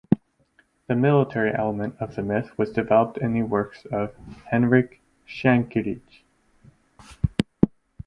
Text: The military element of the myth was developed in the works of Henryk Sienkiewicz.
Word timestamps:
The 0.87 0.95
military 0.95 1.53
element 1.53 1.95
of 1.99 2.15
the 2.15 2.23
myth 2.23 2.57
was 2.57 2.71
developed 2.71 3.19
in 3.19 3.33
the 3.33 3.43
works 3.43 3.85
of 3.91 4.15
Henryk 4.51 4.97
Sienkiewicz. 5.27 6.23